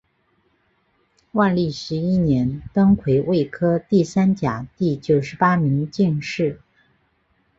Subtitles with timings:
[1.33, 6.59] 万历十一年登癸未科第三甲第九十八名进士。